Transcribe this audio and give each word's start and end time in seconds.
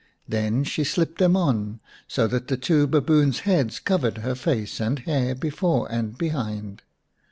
Then 0.27 0.63
she 0.63 0.83
slipped 0.83 1.19
them 1.19 1.35
on 1.37 1.79
so 2.07 2.25
that 2.25 2.47
the 2.47 2.57
two 2.57 2.87
baboons' 2.87 3.41
heads 3.41 3.77
covered 3.77 4.17
her 4.25 4.33
face 4.33 4.79
and 4.79 4.97
hair 4.97 5.35
before 5.35 5.87
and 5.91 6.17
behind. 6.17 6.81